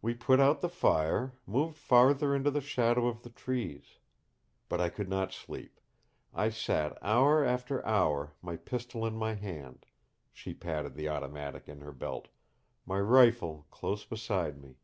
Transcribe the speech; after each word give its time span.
"We 0.00 0.14
put 0.14 0.40
out 0.40 0.62
the 0.62 0.68
fire, 0.70 1.34
moved 1.46 1.76
farther 1.76 2.34
into 2.34 2.50
the 2.50 2.62
shadow 2.62 3.06
of 3.06 3.22
the 3.22 3.28
trees. 3.28 3.98
But 4.70 4.80
I 4.80 4.88
could 4.88 5.10
not 5.10 5.30
sleep 5.30 5.78
I 6.32 6.48
sat 6.48 6.96
hour 7.02 7.44
after 7.44 7.84
hour, 7.84 8.32
my 8.40 8.56
pistol 8.56 9.04
in 9.04 9.14
my 9.14 9.34
hand," 9.34 9.84
she 10.32 10.54
patted 10.54 10.94
the 10.94 11.10
automatic 11.10 11.68
in 11.68 11.80
her 11.80 11.92
belt, 11.92 12.28
"my 12.86 12.98
rifle 12.98 13.66
close 13.70 14.06
beside 14.06 14.58
me. 14.58 14.78